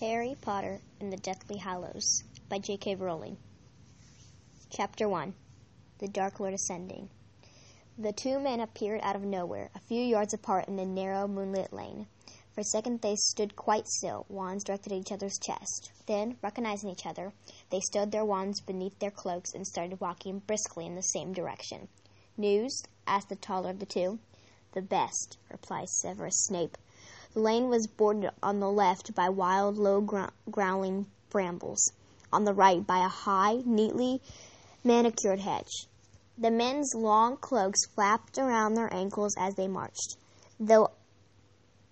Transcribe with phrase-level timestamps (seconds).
[0.00, 2.96] Harry Potter and the Deathly Hallows by J.K.
[2.96, 3.38] Rowling.
[4.68, 5.32] Chapter 1
[6.00, 7.08] The Dark Lord Ascending.
[7.96, 11.72] The two men appeared out of nowhere, a few yards apart in the narrow, moonlit
[11.72, 12.08] lane.
[12.52, 15.92] For a second they stood quite still, wands directed at each other's chest.
[16.04, 17.32] Then, recognizing each other,
[17.70, 21.88] they stowed their wands beneath their cloaks and started walking briskly in the same direction.
[22.36, 22.82] News?
[23.06, 24.18] asked the taller of the two.
[24.72, 26.76] The best, replied Severus Snape.
[27.36, 30.00] The lane was bordered on the left by wild, low
[30.50, 31.92] growling brambles,
[32.32, 34.22] on the right by a high, neatly
[34.82, 35.86] manicured hedge.
[36.38, 40.16] The men's long cloaks flapped around their ankles as they marched.
[40.58, 40.92] Though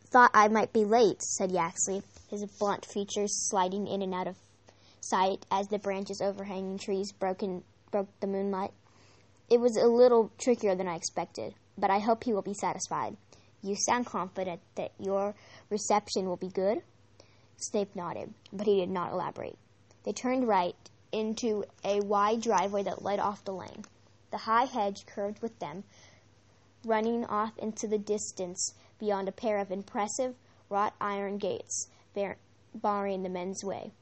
[0.09, 4.38] thought I might be late, said Yaxley, his blunt features sliding in and out of
[5.02, 8.72] sight as the branches overhanging trees broke, the moonlight.
[9.50, 13.19] It was a little trickier than I expected, but I hope he will be satisfied.
[13.64, 15.34] You sound confident that your
[15.70, 16.82] reception will be good?
[17.56, 19.56] Snape nodded, but he did not elaborate.
[20.02, 20.77] They turned right
[21.12, 23.86] into a wide driveway that led off the lane.
[24.30, 25.84] The high hedge curved with them,
[26.84, 30.34] running off into the distance beyond a pair of impressive
[30.69, 31.89] wrought iron gates,
[32.74, 33.92] barring the men's way.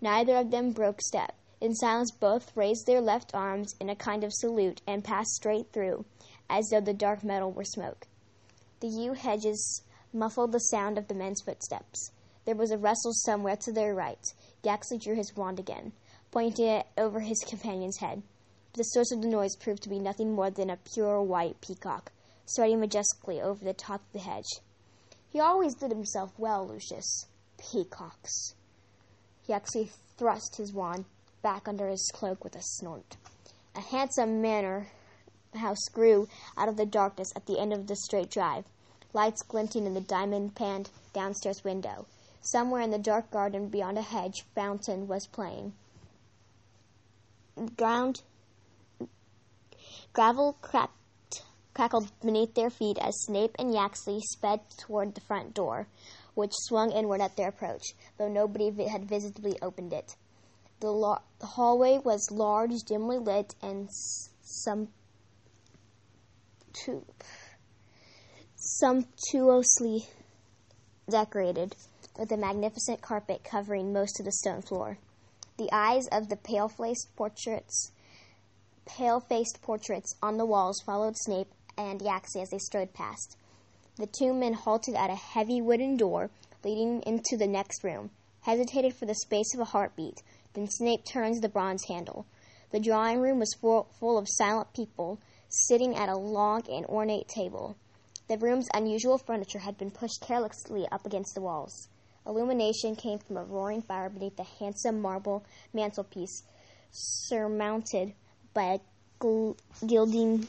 [0.00, 1.34] Neither of them broke step.
[1.60, 5.72] In silence, both raised their left arms in a kind of salute and passed straight
[5.72, 6.04] through,
[6.48, 8.06] as though the dark metal were smoke.
[8.80, 12.12] The yew hedges muffled the sound of the men's footsteps.
[12.44, 14.24] There was a rustle somewhere to their right.
[14.62, 15.92] Yaxley drew his wand again,
[16.30, 18.22] pointing it over his companion's head.
[18.74, 22.12] The source of the noise proved to be nothing more than a pure white peacock,
[22.46, 24.60] soaring majestically over the top of the hedge.
[25.28, 27.26] He always did himself well, Lucius.
[27.58, 28.54] Peacocks.
[29.46, 31.04] Yaxley thrust his wand
[31.42, 33.16] back under his cloak with a snort.
[33.74, 34.88] A handsome manor
[35.54, 38.64] house grew out of the darkness at the end of the straight drive,
[39.12, 42.06] lights glinting in the diamond paned downstairs window.
[42.40, 45.72] Somewhere in the dark garden beyond a hedge fountain was playing.
[47.76, 48.22] Ground
[50.12, 51.42] gravel cracked,
[51.74, 55.86] crackled beneath their feet as Snape and Yaxley sped toward the front door,
[56.34, 60.14] which swung inward at their approach, though nobody had visibly opened it.
[60.80, 64.88] The, la- the hallway was large, dimly lit, and s- some
[68.56, 70.06] sumptuously
[71.10, 71.74] decorated,
[72.18, 74.98] with a magnificent carpet covering most of the stone floor.
[75.56, 77.92] The eyes of the pale-faced portraits,
[78.86, 83.36] pale-faced portraits on the walls followed Snape and Yaxley as they strode past.
[83.96, 86.30] The two men halted at a heavy wooden door
[86.64, 88.10] leading into the next room,
[88.42, 90.22] hesitated for the space of a heartbeat,
[90.54, 92.26] then Snape turned the bronze handle.
[92.70, 97.76] The drawing room was full of silent people, sitting at a long and ornate table.
[98.28, 101.88] The room's unusual furniture had been pushed carelessly up against the walls.
[102.26, 106.42] Illumination came from a roaring fire beneath a handsome marble mantelpiece,
[106.90, 108.12] surmounted
[108.52, 108.78] by a
[109.18, 110.46] gl- gilding,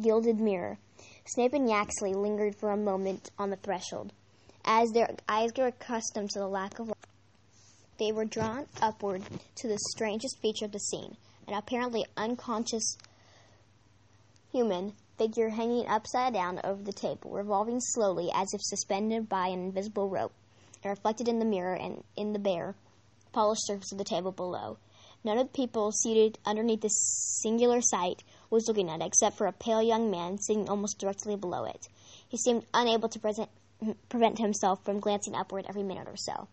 [0.00, 0.78] gilded mirror.
[1.26, 4.12] Snape and Yaxley lingered for a moment on the threshold.
[4.64, 6.96] As their eyes grew accustomed to the lack of light,
[7.98, 9.22] they were drawn upward
[9.56, 11.16] to the strangest feature of the scene,
[11.46, 12.96] an apparently unconscious
[14.52, 19.58] human figure hanging upside down over the table, revolving slowly as if suspended by an
[19.58, 20.32] invisible rope,
[20.82, 22.74] and reflected in the mirror and in the bare,
[23.32, 24.78] polished surface of the table below.
[25.24, 29.46] None of the people seated underneath this singular sight was looking at it, except for
[29.46, 31.88] a pale young man sitting almost directly below it.
[32.28, 33.50] He seemed unable to present,
[34.08, 36.48] prevent himself from glancing upward every minute or so.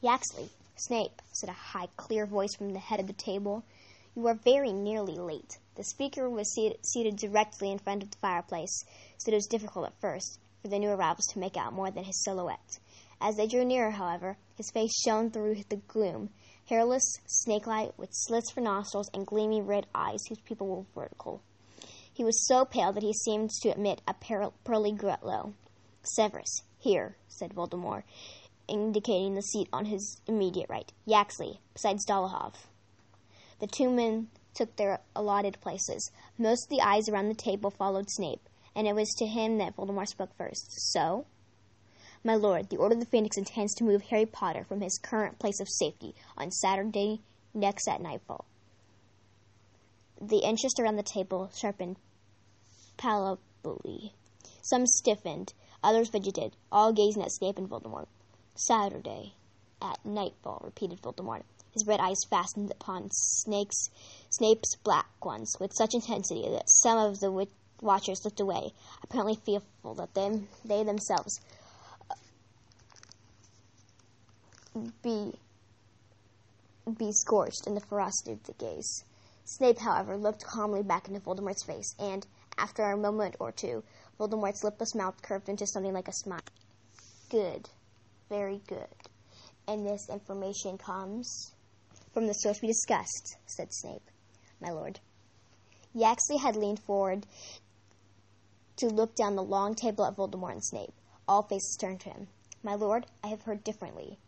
[0.00, 3.64] Yaxley, Snape, said a high, clear voice from the head of the table,
[4.14, 5.58] you are very nearly late.
[5.76, 8.84] The speaker was seated directly in front of the fireplace,
[9.18, 12.04] so it was difficult at first for the new arrivals to make out more than
[12.04, 12.78] his silhouette.
[13.20, 16.30] As they drew nearer, however, his face shone through the gloom,
[16.66, 21.42] hairless, snake-like, with slits for nostrils and gleaming red eyes whose pupils were vertical.
[22.12, 25.54] He was so pale that he seemed to emit a pearly glow.
[26.02, 28.04] Severus, here, said Voldemort,
[28.68, 30.92] indicating the seat on his immediate right.
[31.04, 32.54] Yaxley, besides Dolohov.
[33.58, 36.10] The two men took their allotted places.
[36.38, 39.76] Most of the eyes around the table followed Snape, and it was to him that
[39.76, 40.72] Voldemort spoke first.
[40.92, 41.26] So?
[42.22, 45.38] My lord, the Order of the Phoenix intends to move Harry Potter from his current
[45.38, 47.20] place of safety on Saturday
[47.52, 48.46] next at nightfall.
[50.20, 51.96] The interest around the table sharpened
[52.96, 54.14] palpably.
[54.62, 55.52] Some stiffened,
[55.82, 58.06] others fidgeted, all gazing at Snape and Voldemort.
[58.54, 59.34] Saturday
[59.82, 61.42] at nightfall, repeated Voldemort
[61.74, 63.90] his red eyes fastened upon Snake's,
[64.30, 67.46] Snape's black ones with such intensity that some of the
[67.82, 68.72] watchers looked away,
[69.02, 71.40] apparently fearful that they, they themselves
[75.02, 75.32] be
[76.98, 79.04] be scorched in the ferocity of the gaze.
[79.44, 82.26] Snape, however, looked calmly back into Voldemort's face, and,
[82.58, 83.82] after a moment or two,
[84.18, 86.40] Voldemort's lipless mouth curved into something like a smile.
[87.30, 87.68] Good.
[88.28, 88.94] Very good.
[89.66, 91.52] And this information comes
[92.14, 94.08] from the source we discussed, said Snape.
[94.60, 95.00] My lord.
[95.92, 97.26] Yaxley had leaned forward
[98.76, 100.94] to look down the long table at Voldemort and Snape.
[101.26, 102.28] All faces turned to him.
[102.62, 104.18] My lord, I have heard differently.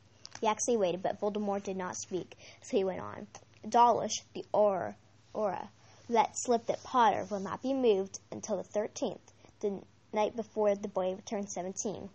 [0.42, 3.28] Yaxley waited, but Voldemort did not speak, so he went on.
[3.68, 4.96] Dawlish, the Auror,
[5.32, 5.68] Auror,
[6.08, 9.80] let slip that Potter will not be moved until the 13th, the
[10.12, 12.10] night before the boy turned 17.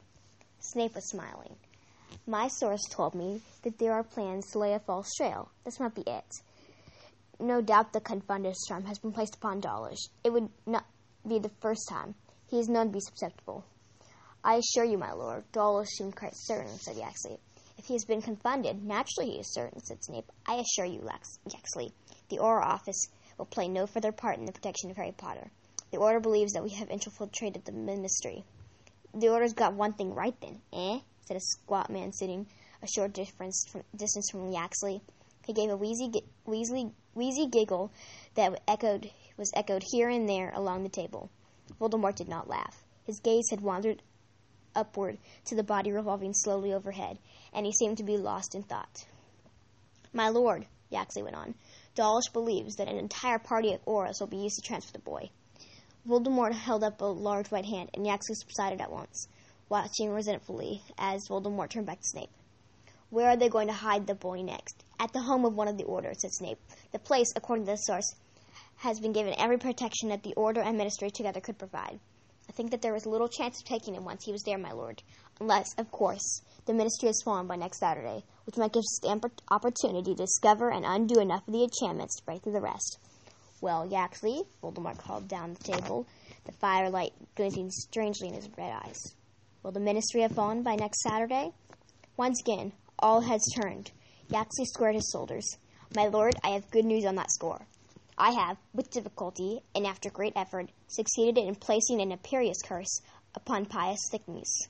[0.60, 1.56] Snape was smiling.
[2.28, 5.50] My source told me that there are plans to lay a false trail.
[5.64, 6.42] This might be it.
[7.40, 10.08] No doubt the confounded charm has been placed upon Dawlish.
[10.24, 10.86] It would not
[11.28, 12.16] be the first time.
[12.48, 13.64] He is known to be susceptible.
[14.44, 17.40] I assure you, my lord, Dawlish seemed quite certain, said Yaxley.
[17.78, 20.32] If he has been confounded, naturally he is certain, said Snape.
[20.46, 21.94] I assure you, Lex- Yaxley,
[22.30, 23.08] the Auror Office
[23.38, 25.50] will play no further part in the protection of Harry Potter.
[25.92, 28.44] The Order believes that we have infiltrated the Ministry.
[29.14, 31.00] The Order's got one thing right then, eh?
[31.26, 32.48] Said a squat man sitting
[32.82, 35.02] a short from, distance from Yaxley.
[35.46, 36.12] He gave a wheezy,
[36.46, 37.92] wheezy, wheezy giggle
[38.36, 41.30] that echoed, was echoed here and there along the table.
[41.80, 42.84] Voldemort did not laugh.
[43.06, 44.02] His gaze had wandered
[44.76, 47.18] upward to the body revolving slowly overhead,
[47.54, 49.06] and he seemed to be lost in thought.
[50.14, 51.56] My lord, Yaxley went on,
[51.96, 55.30] Dawlish believes that an entire party of Aurors will be used to transfer the boy.
[56.08, 59.28] Voldemort held up a large white hand, and Yaxley subsided at once,
[59.72, 62.30] watching resentfully as Voldemort turned back to Snape.
[63.10, 64.84] Where are they going to hide the boy next?
[65.00, 66.60] At the home of one of the Order, said Snape.
[66.92, 68.16] The place, according to the source,
[68.80, 72.02] has been given every protection that the Order and Ministry together could provide.
[72.50, 74.74] I think that there was little chance of taking him once he was there, my
[74.74, 75.04] lord,
[75.40, 79.32] unless, of course, the Ministry is fallen by next Saturday, which might give us the
[79.50, 82.98] opportunity to discover and undo enough of the enchantments to break through the rest.
[83.62, 86.08] Well, Yaxley, Voldemort called down the table,
[86.44, 89.16] the firelight glinting strangely in his red eyes.
[89.64, 91.52] Will the Ministry have fallen by next Saturday?
[92.18, 93.92] Once again, all heads turned.
[94.28, 95.58] Yaxley squared his shoulders.
[95.96, 97.68] My lord, I have good news on that score.
[98.18, 103.02] I have, with difficulty and after great effort, succeeded in placing an Imperius curse
[103.36, 104.68] upon Pius Thicknesse.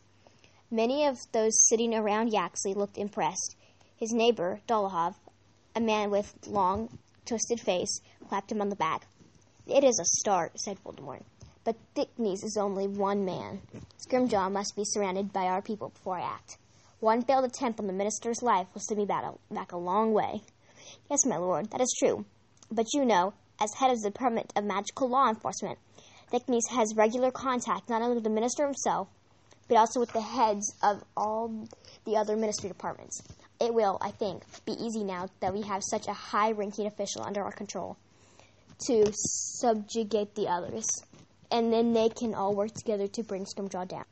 [0.70, 3.56] Many of those sitting around Yaxley looked impressed.
[3.96, 5.16] His neighbor, Dolohov,
[5.74, 9.08] a man with long, twisted face, clapped him on the back.
[9.68, 11.24] It is a start, said Voldemort.
[11.63, 13.62] But Thicknesse is only one man.
[13.98, 16.58] Scrimgeour must be surrounded by our people before I act.
[17.00, 20.42] One failed attempt on the minister's life will send me back a long way.
[21.10, 22.25] Yes, my lord, that is true.
[22.72, 25.78] But you know, as head of the Department of Magical Law Enforcement,
[26.31, 29.08] Thicknesse has regular contact not only with the minister himself,
[29.68, 31.68] but also with the heads of all
[32.06, 33.22] the other ministry departments.
[33.60, 37.22] It will, I think, be easy now that we have such a high ranking official
[37.24, 37.98] under our control
[38.88, 40.88] to subjugate the others.
[41.51, 44.06] And then they can all work together to bring Scrimgeour down.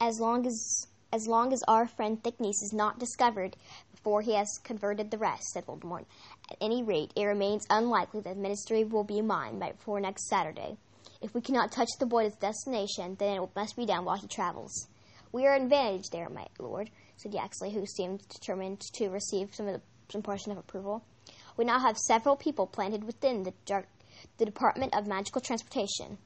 [0.00, 3.54] As long as as long as our friend Thicknesse is not discovered
[3.94, 6.06] before he has converted the rest, said Voldemort.
[6.50, 10.26] At any rate, it remains unlikely that the ministry will be mine by before next
[10.28, 10.78] Saturday.
[11.20, 14.16] If we cannot touch the boy at his destination, then it must be done while
[14.16, 14.88] he travels.
[15.32, 19.80] We are advantaged there, my lord, said Yaxley, who seemed determined to receive some, the,
[20.10, 21.04] some portion of approval.
[21.56, 23.52] We now have several people planted within the,
[24.38, 26.18] the Department of Magical Transportation.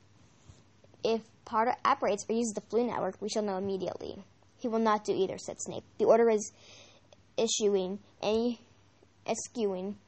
[1.08, 4.24] If Potter Apparates or uses the Floo network, we shall know immediately.
[4.58, 5.84] He will not do either, said Snape.
[5.98, 6.50] The order is
[7.36, 8.60] issuing any
[9.24, 9.98] eschewing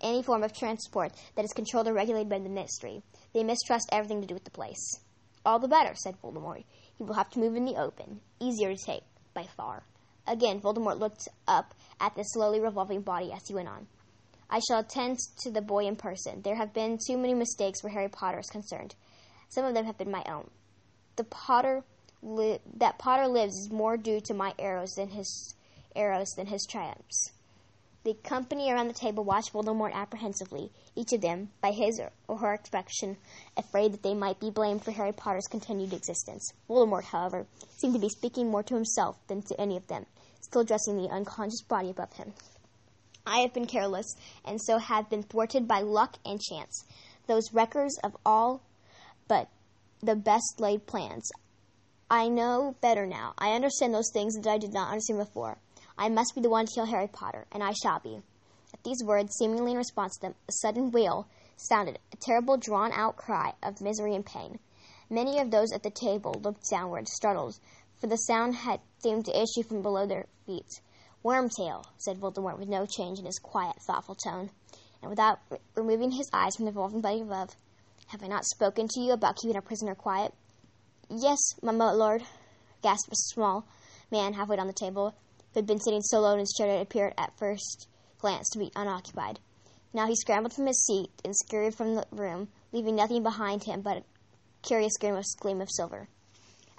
[0.00, 3.02] any form of transport that is controlled or regulated by the ministry.
[3.32, 5.00] They mistrust everything to do with the place.
[5.44, 6.62] All the better, said Voldemort.
[6.96, 8.20] He will have to move in the open.
[8.38, 9.02] Easier to take,
[9.34, 9.82] by far.
[10.24, 13.88] Again, Voldemort looked up at the slowly revolving body as he went on.
[14.48, 16.42] I shall attend to the boy in person.
[16.42, 18.94] There have been too many mistakes where Harry Potter is concerned.
[19.54, 20.50] Some of them have been my own.
[21.14, 21.84] The Potter
[22.24, 25.54] li- that Potter lives is more due to my arrows than his
[25.94, 27.30] arrows than his triumphs.
[28.02, 32.52] The company around the table watched Voldemort apprehensively, each of them, by his or her
[32.52, 33.16] expression,
[33.56, 36.52] afraid that they might be blamed for Harry Potter's continued existence.
[36.68, 37.46] Voldemort, however,
[37.76, 40.04] seemed to be speaking more to himself than to any of them,
[40.40, 42.34] still addressing the unconscious body above him.
[43.24, 46.84] I have been careless, and so have been thwarted by luck and chance.
[47.28, 48.60] Those wreckers of all
[49.28, 49.48] but
[50.02, 51.30] the best laid plans.
[52.10, 53.34] I know better now.
[53.38, 55.58] I understand those things that I did not understand before.
[55.96, 58.20] I must be the one to kill Harry Potter, and I shall be.
[58.72, 62.92] At these words, seemingly in response to them, a sudden wail sounded, a terrible drawn
[62.92, 64.58] out cry of misery and pain.
[65.08, 67.58] Many of those at the table looked downward, startled,
[68.00, 70.80] for the sound had seemed to issue from below their feet.
[71.24, 74.50] Wormtail, said Voldemort with no change in his quiet, thoughtful tone,
[75.00, 77.56] and without re- removing his eyes from the revolving body above.
[78.08, 80.32] Have I not spoken to you about keeping a prisoner quiet?
[81.10, 82.22] Yes, my lord,
[82.82, 83.66] gasped a small
[84.10, 85.14] man halfway down the table,
[85.52, 88.48] who had been sitting so low in his chair that it appeared at first glance
[88.50, 89.40] to be unoccupied.
[89.92, 93.80] Now he scrambled from his seat and scurried from the room, leaving nothing behind him
[93.80, 94.04] but a
[94.62, 96.08] curious gleam of, gleam of silver.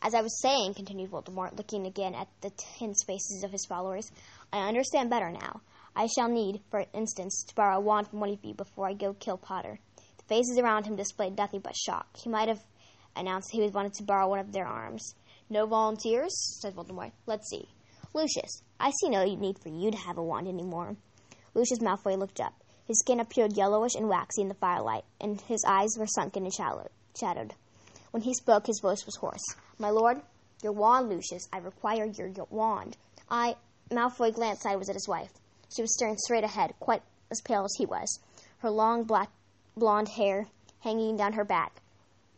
[0.01, 4.11] As I was saying, continued Voldemort, looking again at the tense faces of his followers,
[4.51, 5.61] I understand better now.
[5.95, 8.93] I shall need, for instance, to borrow a wand from one of you before I
[8.93, 9.79] go kill Potter.
[10.27, 12.07] Faces around him displayed nothing but shock.
[12.17, 12.61] He might have
[13.15, 15.15] announced he was wanted to borrow one of their arms.
[15.49, 16.33] No volunteers?
[16.61, 17.11] said Voldemort.
[17.27, 17.69] Let's see.
[18.13, 20.95] Lucius, I see no need for you to have a wand any more.
[21.53, 22.53] Lucius Malfoy looked up.
[22.85, 26.53] His skin appeared yellowish and waxy in the firelight, and his eyes were sunken and
[26.53, 27.53] shadowed.
[28.11, 29.43] When he spoke, his voice was hoarse.
[29.77, 30.21] My lord,
[30.63, 31.47] your wand, Lucius.
[31.51, 32.97] I require your, your wand.
[33.29, 33.55] I.
[33.91, 35.31] Malfoy glanced sideways at his wife.
[35.75, 38.19] She was staring straight ahead, quite as pale as he was,
[38.59, 39.29] her long black
[39.77, 40.47] blonde hair
[40.79, 41.81] hanging down her back.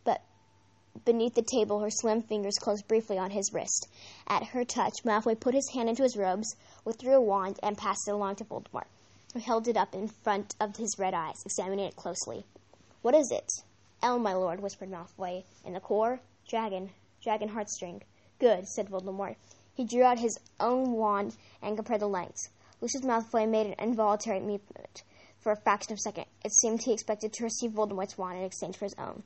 [0.04, 0.22] But
[1.06, 3.88] beneath the table, her slim fingers closed briefly on his wrist.
[4.28, 8.08] At her touch, Malfoy put his hand into his robes, withdrew a wand, and passed
[8.08, 8.88] it along to Voldemort,
[9.34, 12.46] who held it up in front of his red eyes, examining it closely.
[13.02, 13.52] What is it?
[14.02, 15.44] Elm, my lord, whispered Malfoy.
[15.64, 16.20] In the core?
[16.48, 16.90] Dragon.
[17.22, 18.02] Dragon heartstring.
[18.40, 19.36] Good, said Voldemort.
[19.76, 22.50] He drew out his own wand and compared the lengths.
[22.82, 25.04] Lucius Malfoy made an involuntary movement.
[25.40, 28.44] For a fraction of a second, it seemed he expected to receive Voldemort's wand in
[28.44, 29.24] exchange for his own.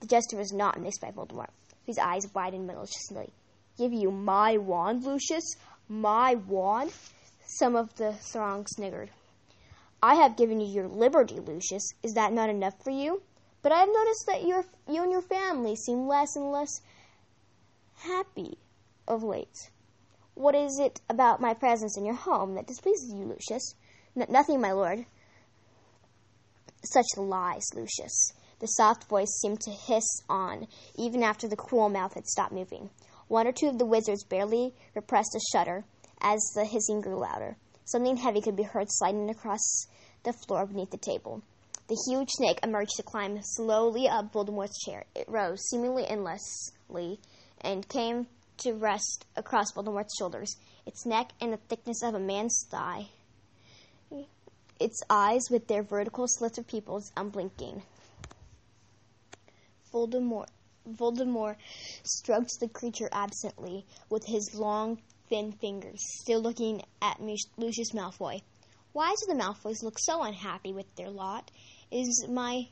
[0.00, 1.50] The gesture was not missed by Voldemort,
[1.86, 3.32] whose eyes widened maliciously.
[3.76, 5.56] Give you my wand, Lucius?
[5.88, 6.92] My wand?
[7.46, 9.10] Some of the throng sniggered.
[10.02, 11.92] I have given you your liberty, Lucius.
[12.02, 13.22] Is that not enough for you?
[13.62, 16.80] But I have noticed that your, you and your family seem less and less
[17.96, 18.58] happy
[19.08, 19.70] of late.
[20.34, 23.74] What is it about my presence in your home that displeases you, Lucius?
[24.16, 25.04] N- nothing, my lord.
[26.84, 28.32] Such lies, Lucius.
[28.60, 30.66] The soft voice seemed to hiss on,
[30.96, 32.90] even after the cruel mouth had stopped moving.
[33.28, 35.84] One or two of the wizards barely repressed a shudder
[36.20, 37.56] as the hissing grew louder.
[37.84, 39.86] Something heavy could be heard sliding across
[40.22, 41.42] the floor beneath the table.
[41.88, 45.04] The huge snake emerged to climb slowly up Voldemort's chair.
[45.14, 47.18] It rose, seemingly endlessly,
[47.60, 48.26] and came
[48.58, 53.08] to rest across Voldemort's shoulders, its neck and the thickness of a man's thigh,
[54.80, 57.82] its eyes with their vertical slits of pupils unblinking.
[59.92, 60.48] Voldemort,
[60.88, 61.56] Voldemort
[62.04, 67.20] stroked the creature absently with his long, thin fingers, still looking at
[67.56, 68.40] Lucius Malfoy.
[68.92, 71.50] Why do the Malfoys look so unhappy with their lot?
[71.90, 72.68] Is my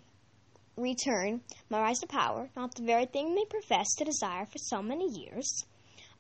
[0.77, 4.83] return, my rise to power, not the very thing they profess to desire for so
[4.83, 5.65] many years?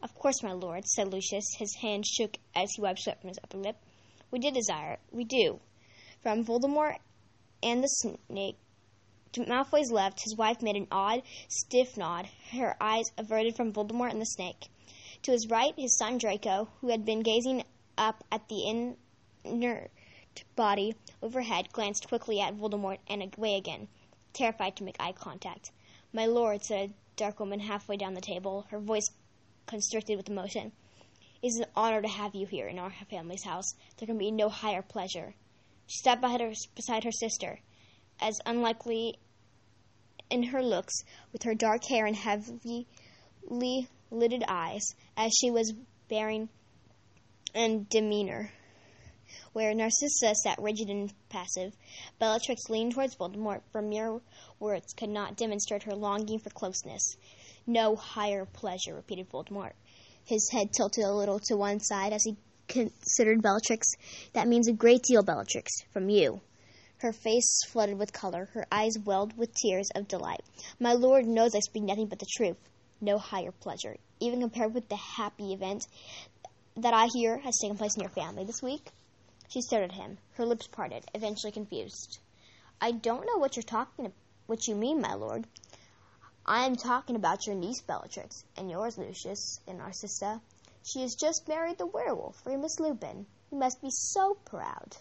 [0.02, 1.56] Of course, my lord, said Lucius.
[1.58, 3.76] His hand shook as he wiped sweat from his upper lip.
[4.30, 5.00] We did desire it.
[5.10, 5.60] We do.
[6.22, 6.98] From Voldemort
[7.62, 8.56] and the snake
[9.32, 14.12] to Malfoy's left, his wife made an odd, stiff nod, her eyes averted from Voldemort
[14.12, 14.68] and the snake.
[15.22, 17.64] To his right, his son Draco, who had been gazing
[17.98, 18.66] up at the
[19.44, 19.90] inert
[20.54, 23.88] body overhead, glanced quickly at Voldemort and away again,
[24.32, 25.70] terrified to make eye contact.
[26.12, 29.10] My lord, said a dark woman halfway down the table, her voice
[29.66, 30.72] constricted with emotion.
[31.42, 33.74] It is an honor to have you here in our family's house.
[33.98, 35.34] There can be no higher pleasure.
[35.86, 37.60] She stepped beside her, beside her sister,
[38.20, 39.18] as unlikely
[40.30, 42.86] in her looks, with her dark hair and heavily
[44.10, 45.72] lidded eyes, as she was
[46.08, 46.48] bearing
[47.54, 48.52] and demeanor.
[49.52, 51.76] Where Narcissa sat rigid and passive,
[52.18, 54.20] Bellatrix leaned towards Voldemort, for mere
[54.58, 57.16] words could not demonstrate her longing for closeness.
[57.66, 59.72] No higher pleasure, repeated Voldemort.
[60.24, 62.36] His head tilted a little to one side as he
[62.68, 63.86] considered Bellatrix.
[64.32, 66.40] That means a great deal, Bellatrix, from you.
[66.98, 70.40] Her face flooded with color, her eyes welled with tears of delight.
[70.80, 72.56] My lord knows I speak nothing but the truth.
[73.00, 75.86] No higher pleasure, even compared with the happy event
[76.76, 78.90] that I hear has taken place in your family this week.
[79.48, 82.18] She stared at him, her lips parted, eventually confused.
[82.80, 84.12] I don't know what you're talking,
[84.46, 85.46] what you mean, my lord.
[86.44, 90.40] I am talking about your niece Bellatrix, and yours, Lucius, and Narcissa.
[90.88, 93.26] She has just married the werewolf, Remus Lupin.
[93.50, 94.96] You must be so proud.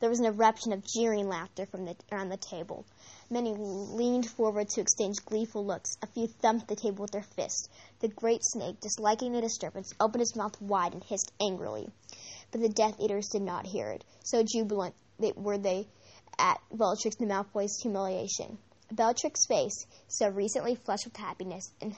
[0.00, 2.86] There was an eruption of jeering laughter from the, around the table.
[3.28, 5.98] Many leaned forward to exchange gleeful looks.
[6.00, 7.68] A few thumped the table with their fists.
[8.00, 11.90] The great snake, disliking the disturbance, opened its mouth wide and hissed angrily.
[12.50, 14.04] But the Death Eaters did not hear it.
[14.24, 14.94] So jubilant
[15.36, 15.88] were they
[16.38, 18.56] at Bellatrix and Malfoy's humiliation.
[18.90, 21.94] Bellatrix's face, so recently flushed with happiness, and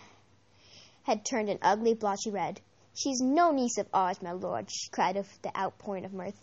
[1.05, 2.61] had turned an ugly, blotchy red.
[2.95, 6.41] She's no niece of ours, my lord, she cried with the outpouring of mirth.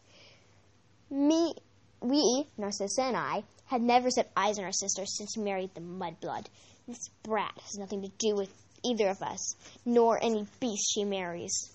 [1.09, 1.53] Me,
[2.01, 5.81] we, Narcissa and I, had never set eyes on our sister since we married the
[5.81, 6.47] mudblood.
[6.87, 8.51] This brat has nothing to do with
[8.83, 9.55] either of us,
[9.85, 11.71] nor any beast she marries.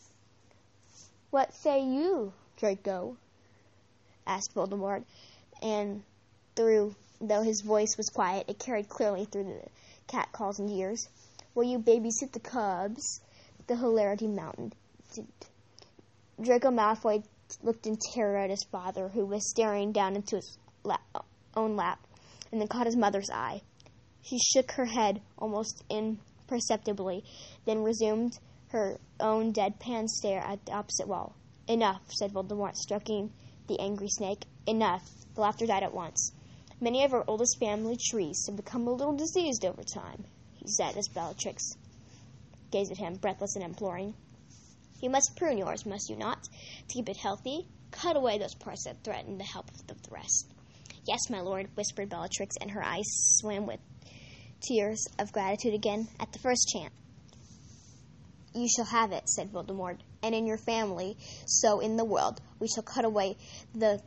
[1.31, 3.17] What say you, Draco?
[4.27, 5.05] asked Voldemort,
[5.63, 6.03] and
[6.55, 9.71] through though his voice was quiet, it carried clearly through the
[10.07, 11.09] catcalls and ears.
[11.55, 13.21] Will you babysit the cubs?
[13.69, 14.75] The hilarity Mountain.
[16.41, 17.25] Draco Malfoy
[17.65, 22.07] looked in terror at his father, who was staring down into his lap, own lap,
[22.53, 23.63] and then caught his mother's eye.
[24.23, 27.25] She shook her head almost imperceptibly,
[27.65, 31.35] then resumed her own deadpan stare at the opposite wall.
[31.67, 33.33] Enough, said Voldemort, stroking
[33.67, 34.45] the angry snake.
[34.67, 35.11] Enough.
[35.35, 36.31] The laughter died at once.
[36.81, 40.97] Many of our oldest family trees have become a little diseased over time, he said
[40.97, 41.77] as Bellatrix
[42.71, 44.15] gazed at him, breathless and imploring.
[45.01, 47.67] You must prune yours, must you not, to keep it healthy?
[47.91, 50.53] Cut away those parts that threaten the health of the rest.
[51.07, 53.05] Yes, my lord, whispered Bellatrix, and her eyes
[53.39, 53.81] swam with
[54.61, 56.93] tears of gratitude again at the first chant.
[58.55, 62.69] You shall have it, said Voldemort, and in your family, so in the world, we
[62.69, 63.37] shall cut away
[63.75, 64.01] the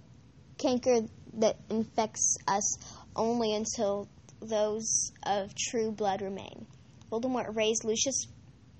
[0.57, 1.01] canker
[1.35, 2.77] that infects us
[3.15, 4.09] only until
[4.41, 6.65] those of true blood remain.
[7.11, 8.25] Voldemort raised Lucius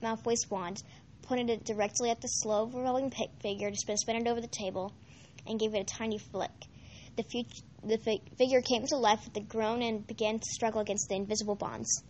[0.02, 0.82] Malfoy's wand,
[1.24, 4.94] pointed it directly at the slow rolling figure, just spun it over the table,
[5.46, 6.52] and gave it a tiny flick.
[7.16, 7.46] The,
[7.84, 11.16] the fi- figure came to life with a groan and began to struggle against the
[11.16, 12.04] invisible bonds.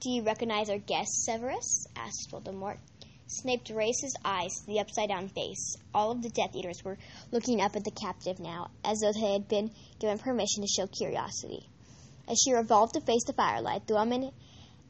[0.00, 1.86] Do you recognize our guest, Severus?
[1.94, 2.78] asked Voldemort.
[3.26, 5.76] Snape raised his eyes to the upside down face.
[5.94, 6.98] All of the Death Eaters were
[7.30, 9.70] looking up at the captive now, as though they had been
[10.00, 11.68] given permission to show curiosity.
[12.26, 14.32] As she revolved to face the firelight, the woman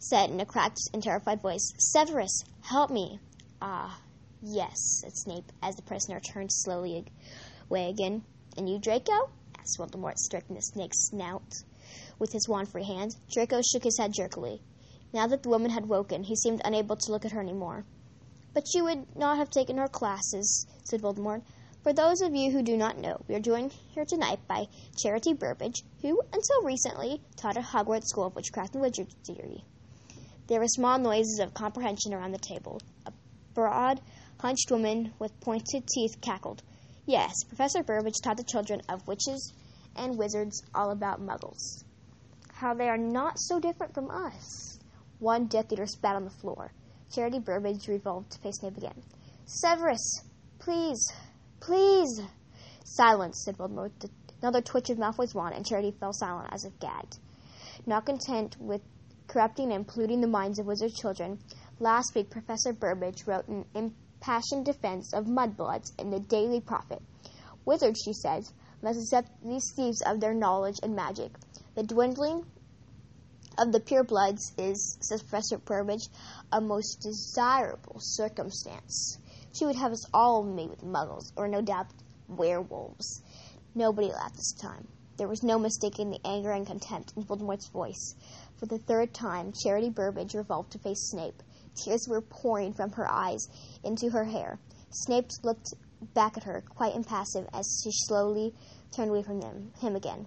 [0.02, 3.20] said in a cracked and terrified voice, Severus, help me.
[3.60, 4.00] Ah,
[4.40, 7.04] yes, said Snape, as the prisoner turned slowly
[7.68, 8.24] away again.
[8.56, 9.30] And you, Draco?
[9.58, 11.62] asked Voldemort, striking the snake's snout
[12.18, 13.14] with his wand-free hand.
[13.30, 14.62] Draco shook his head jerkily.
[15.12, 17.84] Now that the woman had woken, he seemed unable to look at her any more.
[18.54, 21.42] But you would not have taken our classes, said Voldemort.
[21.82, 25.34] For those of you who do not know, we are joined here tonight by Charity
[25.34, 29.64] Burbage, who, until recently, taught at Hogwarts School of Witchcraft and Wizardry.
[30.50, 32.80] There were small noises of comprehension around the table.
[33.06, 33.12] A
[33.54, 34.00] broad,
[34.40, 36.60] hunched woman with pointed teeth cackled.
[37.06, 39.52] Yes, Professor Burbage taught the children of witches
[39.94, 41.84] and wizards all about muggles.
[42.52, 44.80] How they are not so different from us.
[45.20, 46.72] One Death Eater spat on the floor.
[47.14, 49.04] Charity Burbage revolved to face Snape again.
[49.46, 50.24] Severus,
[50.58, 51.12] please,
[51.60, 52.22] please.
[52.82, 53.92] Silence, said Voldemort.
[54.42, 57.18] Another twitch of Malfoy's wand, and Charity fell silent as if gagged.
[57.86, 58.82] Not content with
[59.30, 61.38] corrupting and polluting the minds of wizard children,
[61.78, 67.00] last week Professor Burbage wrote an impassioned defense of mudbloods in the Daily Prophet.
[67.64, 71.30] Wizards, she says, must accept these thieves of their knowledge and magic.
[71.76, 72.44] The dwindling
[73.56, 76.08] of the pure bloods is, says Professor Burbage,
[76.50, 79.18] a most desirable circumstance.
[79.52, 81.86] She would have us all made with muggles, or no doubt
[82.26, 83.22] werewolves.
[83.76, 84.88] Nobody laughed this time.
[85.18, 88.14] There was no mistaking the anger and contempt in Voldemort's voice.
[88.60, 91.42] For the third time, Charity Burbage revolved to face Snape.
[91.74, 93.48] Tears were pouring from her eyes
[93.82, 94.60] into her hair.
[94.90, 95.72] Snape looked
[96.12, 98.54] back at her, quite impassive, as she slowly
[98.94, 100.26] turned away from him, him again.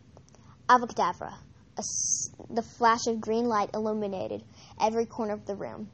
[0.68, 1.36] Avada Kedavra.
[2.50, 4.44] the flash of green light illuminated
[4.82, 5.92] every corner of the room.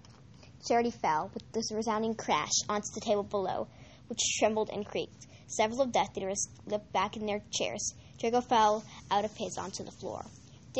[0.66, 3.68] Charity fell with this resounding crash onto the table below,
[4.08, 5.28] which trembled and creaked.
[5.48, 7.96] Several of Death Eaters slipped back in their chairs.
[8.18, 10.24] Draco fell out of his onto the floor.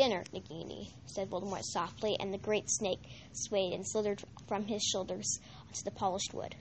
[0.00, 5.38] Dinner, Nagini, said Voldemort softly, and the great snake swayed and slithered from his shoulders
[5.68, 6.56] onto the polished wood.